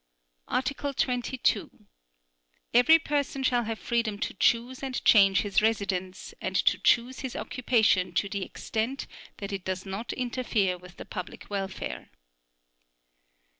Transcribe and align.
Article 0.47 0.95
22. 0.95 1.85
Every 2.73 2.97
person 2.97 3.43
shall 3.43 3.65
have 3.65 3.77
freedom 3.77 4.17
to 4.21 4.33
choose 4.33 4.81
and 4.81 5.05
change 5.05 5.41
his 5.41 5.61
residence 5.61 6.33
and 6.41 6.55
to 6.55 6.79
choose 6.79 7.19
his 7.19 7.35
occupation 7.35 8.11
to 8.15 8.27
the 8.27 8.41
extent 8.43 9.05
that 9.37 9.53
it 9.53 9.63
does 9.63 9.85
not 9.85 10.11
interfere 10.13 10.75
with 10.75 10.97
the 10.97 11.05
public 11.05 11.47
welfare. 11.51 12.09